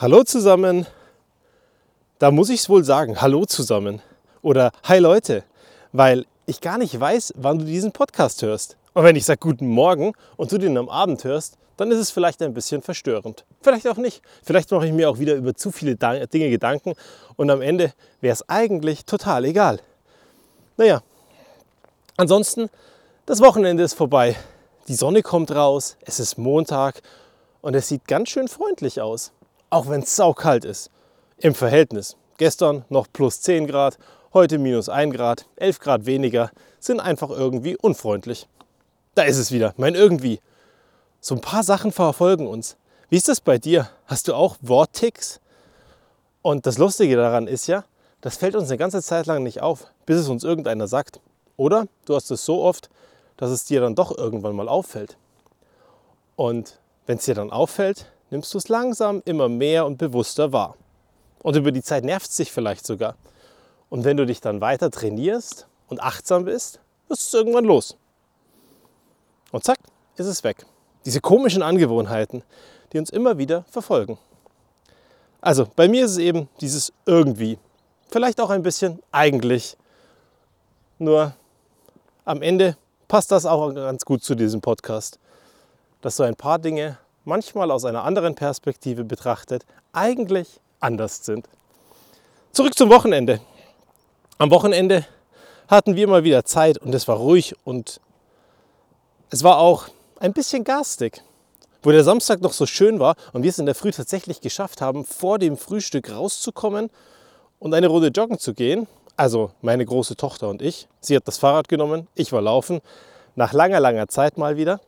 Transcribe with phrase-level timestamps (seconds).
[0.00, 0.86] Hallo zusammen.
[2.20, 4.00] Da muss ich es wohl sagen, hallo zusammen.
[4.42, 5.42] Oder hi Leute,
[5.90, 8.76] weil ich gar nicht weiß, wann du diesen Podcast hörst.
[8.94, 12.12] Und wenn ich sage guten Morgen und du den am Abend hörst, dann ist es
[12.12, 13.44] vielleicht ein bisschen verstörend.
[13.60, 14.22] Vielleicht auch nicht.
[14.44, 16.94] Vielleicht mache ich mir auch wieder über zu viele Dinge Gedanken
[17.34, 19.80] und am Ende wäre es eigentlich total egal.
[20.76, 21.02] Naja,
[22.16, 22.70] ansonsten,
[23.26, 24.36] das Wochenende ist vorbei.
[24.86, 27.02] Die Sonne kommt raus, es ist Montag
[27.62, 29.32] und es sieht ganz schön freundlich aus
[29.70, 30.90] auch wenn es saukalt ist.
[31.38, 32.16] Im Verhältnis.
[32.36, 33.98] Gestern noch plus 10 Grad,
[34.32, 38.48] heute minus 1 Grad, 11 Grad weniger, sind einfach irgendwie unfreundlich.
[39.14, 40.40] Da ist es wieder, mein irgendwie.
[41.20, 42.76] So ein paar Sachen verfolgen uns.
[43.10, 43.90] Wie ist das bei dir?
[44.06, 45.40] Hast du auch Wortticks?
[46.42, 47.84] Und das Lustige daran ist ja,
[48.20, 51.20] das fällt uns eine ganze Zeit lang nicht auf, bis es uns irgendeiner sagt.
[51.56, 52.90] Oder du hast es so oft,
[53.36, 55.16] dass es dir dann doch irgendwann mal auffällt.
[56.36, 60.76] Und wenn es dir dann auffällt, nimmst du es langsam immer mehr und bewusster wahr.
[61.42, 63.16] Und über die Zeit nervt es sich vielleicht sogar.
[63.90, 67.96] Und wenn du dich dann weiter trainierst und achtsam bist, wirst es irgendwann los.
[69.50, 69.78] Und zack,
[70.16, 70.66] ist es weg.
[71.04, 72.42] Diese komischen Angewohnheiten,
[72.92, 74.18] die uns immer wieder verfolgen.
[75.40, 77.58] Also bei mir ist es eben dieses irgendwie.
[78.10, 79.76] Vielleicht auch ein bisschen eigentlich.
[80.98, 81.34] Nur
[82.24, 82.76] am Ende
[83.06, 85.18] passt das auch ganz gut zu diesem Podcast,
[86.02, 86.98] dass so ein paar Dinge
[87.28, 91.46] manchmal aus einer anderen Perspektive betrachtet, eigentlich anders sind.
[92.52, 93.40] Zurück zum Wochenende.
[94.38, 95.06] Am Wochenende
[95.68, 98.00] hatten wir mal wieder Zeit und es war ruhig und
[99.30, 101.22] es war auch ein bisschen garstig.
[101.82, 104.80] Wo der Samstag noch so schön war und wir es in der Früh tatsächlich geschafft
[104.80, 106.90] haben, vor dem Frühstück rauszukommen
[107.60, 108.88] und eine Runde joggen zu gehen.
[109.16, 110.88] Also meine große Tochter und ich.
[111.00, 112.80] Sie hat das Fahrrad genommen, ich war laufen.
[113.36, 114.80] Nach langer, langer Zeit mal wieder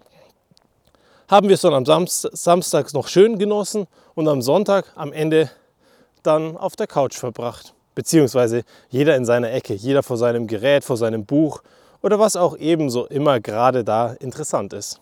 [1.30, 5.48] haben wir es dann am Samstag noch schön genossen und am Sonntag am Ende
[6.24, 7.72] dann auf der Couch verbracht.
[7.94, 11.62] Beziehungsweise jeder in seiner Ecke, jeder vor seinem Gerät, vor seinem Buch
[12.02, 15.00] oder was auch ebenso immer gerade da interessant ist.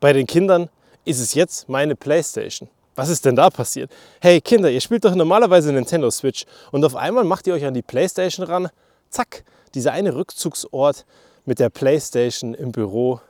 [0.00, 0.70] Bei den Kindern
[1.04, 2.70] ist es jetzt meine Playstation.
[2.94, 3.90] Was ist denn da passiert?
[4.22, 7.74] Hey Kinder, ihr spielt doch normalerweise Nintendo Switch und auf einmal macht ihr euch an
[7.74, 8.70] die Playstation ran.
[9.10, 9.44] Zack,
[9.74, 11.04] dieser eine Rückzugsort
[11.44, 13.20] mit der Playstation im Büro,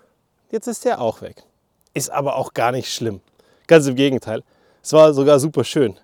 [0.53, 1.43] jetzt ist der auch weg.
[1.95, 3.21] Ist aber auch gar nicht schlimm.
[3.67, 4.43] Ganz im Gegenteil.
[4.83, 5.97] Es war sogar super schön.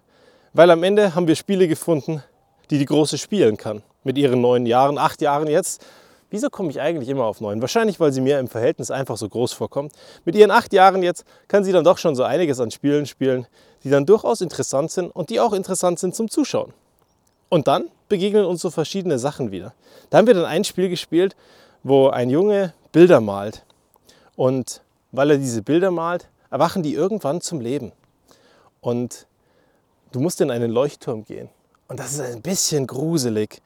[0.53, 2.23] Weil am Ende haben wir Spiele gefunden,
[2.71, 3.83] die die Große spielen kann.
[4.03, 5.85] Mit ihren neun Jahren, acht Jahren jetzt.
[6.31, 7.61] Wieso komme ich eigentlich immer auf neun?
[7.61, 9.93] Wahrscheinlich, weil sie mir im Verhältnis einfach so groß vorkommt.
[10.25, 13.47] Mit ihren acht Jahren jetzt kann sie dann doch schon so einiges an Spielen spielen,
[13.85, 16.73] die dann durchaus interessant sind und die auch interessant sind zum Zuschauen.
[17.49, 19.75] Und dann begegnen uns so verschiedene Sachen wieder.
[20.11, 21.37] Da haben wir dann ein Spiel gespielt,
[21.83, 23.65] wo ein Junge Bilder malt.
[24.37, 24.83] Und
[25.15, 27.93] weil er diese Bilder malt, erwachen die irgendwann zum Leben.
[28.81, 29.27] Und
[30.13, 31.49] du musst in einen Leuchtturm gehen.
[31.89, 33.63] Und das ist ein bisschen gruselig.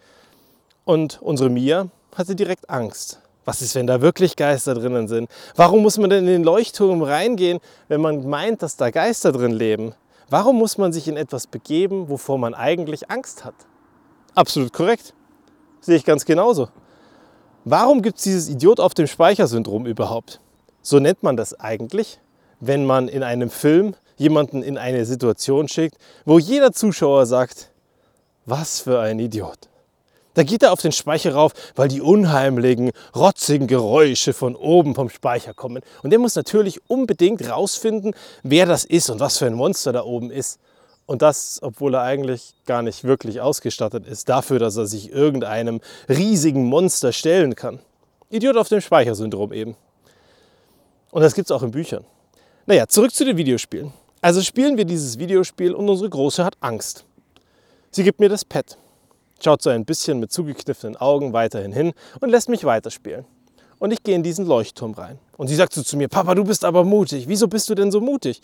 [0.85, 3.21] Und unsere Mia hatte direkt Angst.
[3.45, 5.31] Was ist, wenn da wirklich Geister drinnen sind?
[5.57, 9.53] Warum muss man denn in den Leuchtturm reingehen, wenn man meint, dass da Geister drin
[9.53, 9.95] leben?
[10.29, 13.55] Warum muss man sich in etwas begeben, wovor man eigentlich Angst hat?
[14.35, 15.15] Absolut korrekt.
[15.81, 16.69] Sehe ich ganz genauso.
[17.65, 20.41] Warum gibt es dieses Idiot auf dem Speichersyndrom überhaupt?
[20.89, 22.19] So nennt man das eigentlich,
[22.61, 27.71] wenn man in einem Film jemanden in eine Situation schickt, wo jeder Zuschauer sagt,
[28.47, 29.69] was für ein Idiot.
[30.33, 35.11] Da geht er auf den Speicher rauf, weil die unheimlichen, rotzigen Geräusche von oben vom
[35.11, 35.83] Speicher kommen.
[36.03, 40.05] Und der muss natürlich unbedingt rausfinden, wer das ist und was für ein Monster da
[40.05, 40.59] oben ist.
[41.05, 45.83] Und das, obwohl er eigentlich gar nicht wirklich ausgestattet ist dafür, dass er sich irgendeinem
[46.09, 47.79] riesigen Monster stellen kann.
[48.31, 49.77] Idiot auf dem Speichersyndrom eben.
[51.11, 52.05] Und das gibt es auch in Büchern.
[52.67, 53.93] Naja, zurück zu den Videospielen.
[54.21, 57.05] Also spielen wir dieses Videospiel und unsere Große hat Angst.
[57.91, 58.77] Sie gibt mir das Pad,
[59.43, 63.25] schaut so ein bisschen mit zugekniffenen Augen weiterhin hin und lässt mich weiterspielen.
[63.79, 65.19] Und ich gehe in diesen Leuchtturm rein.
[65.37, 67.29] Und sie sagt so zu mir, Papa, du bist aber mutig.
[67.29, 68.41] Wieso bist du denn so mutig?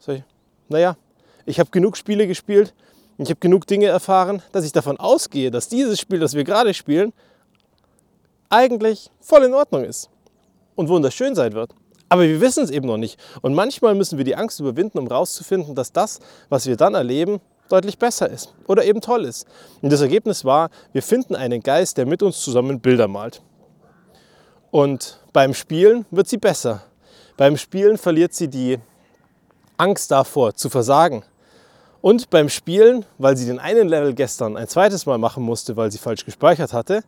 [0.00, 0.22] Sag ich,
[0.68, 0.96] naja,
[1.44, 2.74] ich habe genug Spiele gespielt
[3.18, 6.44] und ich habe genug Dinge erfahren, dass ich davon ausgehe, dass dieses Spiel, das wir
[6.44, 7.12] gerade spielen,
[8.48, 10.08] eigentlich voll in Ordnung ist
[10.78, 11.74] und wunderschön sein wird.
[12.08, 13.18] Aber wir wissen es eben noch nicht.
[13.42, 17.40] Und manchmal müssen wir die Angst überwinden, um herauszufinden, dass das, was wir dann erleben,
[17.68, 19.46] deutlich besser ist oder eben toll ist.
[19.82, 23.42] Und das Ergebnis war, wir finden einen Geist, der mit uns zusammen Bilder malt.
[24.70, 26.82] Und beim Spielen wird sie besser.
[27.36, 28.78] Beim Spielen verliert sie die
[29.76, 31.24] Angst davor, zu versagen.
[32.00, 35.90] Und beim Spielen, weil sie den einen Level gestern ein zweites Mal machen musste, weil
[35.90, 37.02] sie falsch gespeichert hatte,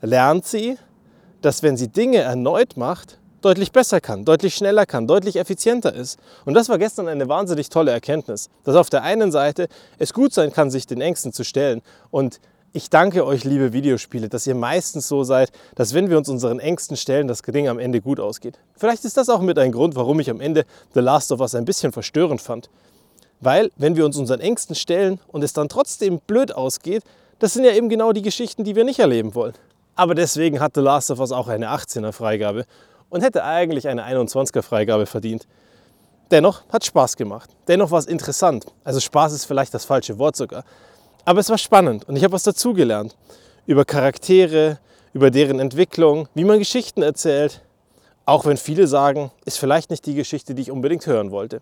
[0.00, 0.78] lernt sie,
[1.42, 6.18] dass wenn sie Dinge erneut macht, deutlich besser kann, deutlich schneller kann, deutlich effizienter ist.
[6.44, 10.32] Und das war gestern eine wahnsinnig tolle Erkenntnis, dass auf der einen Seite es gut
[10.32, 11.82] sein kann, sich den Ängsten zu stellen.
[12.10, 12.40] Und
[12.72, 16.60] ich danke euch, liebe Videospiele, dass ihr meistens so seid, dass wenn wir uns unseren
[16.60, 18.58] Ängsten stellen, das Ding am Ende gut ausgeht.
[18.76, 20.64] Vielleicht ist das auch mit ein Grund, warum ich am Ende
[20.94, 22.70] The Last of Us ein bisschen verstörend fand.
[23.40, 27.02] Weil, wenn wir uns unseren Ängsten stellen und es dann trotzdem blöd ausgeht,
[27.38, 29.54] das sind ja eben genau die Geschichten, die wir nicht erleben wollen.
[30.00, 32.64] Aber deswegen hat The Last of Us auch eine 18er Freigabe
[33.10, 35.46] und hätte eigentlich eine 21er Freigabe verdient.
[36.30, 37.50] Dennoch hat Spaß gemacht.
[37.68, 38.64] Dennoch war es interessant.
[38.82, 40.64] Also Spaß ist vielleicht das falsche Wort sogar.
[41.26, 43.14] Aber es war spannend und ich habe was dazugelernt.
[43.66, 44.78] Über Charaktere,
[45.12, 47.60] über deren Entwicklung, wie man Geschichten erzählt.
[48.24, 51.60] Auch wenn viele sagen, ist vielleicht nicht die Geschichte, die ich unbedingt hören wollte.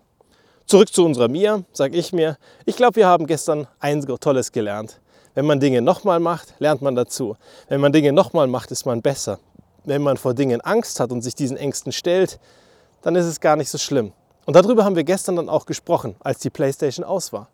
[0.65, 2.37] Zurück zu unserer Mia, sage ich mir.
[2.65, 5.01] Ich glaube, wir haben gestern eins Tolles gelernt.
[5.35, 7.35] Wenn man Dinge nochmal macht, lernt man dazu.
[7.67, 9.39] Wenn man Dinge nochmal macht, ist man besser.
[9.85, 12.39] Wenn man vor Dingen Angst hat und sich diesen Ängsten stellt,
[13.01, 14.11] dann ist es gar nicht so schlimm.
[14.45, 17.47] Und darüber haben wir gestern dann auch gesprochen, als die PlayStation aus war.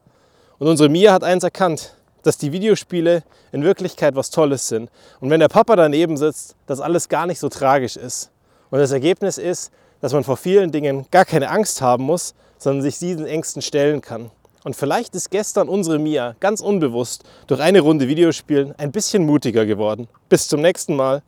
[0.58, 4.90] Und unsere Mia hat eins erkannt, dass die Videospiele in Wirklichkeit was Tolles sind.
[5.20, 8.32] Und wenn der Papa daneben sitzt, dass alles gar nicht so tragisch ist.
[8.72, 9.72] Und das Ergebnis ist,
[10.02, 14.02] dass man vor vielen Dingen gar keine Angst haben muss, sondern sich diesen Ängsten stellen
[14.02, 14.32] kann.
[14.66, 19.64] Und vielleicht ist gestern unsere Mia ganz unbewusst durch eine Runde Videospielen ein bisschen mutiger
[19.64, 20.08] geworden.
[20.28, 21.22] Bis zum nächsten Mal.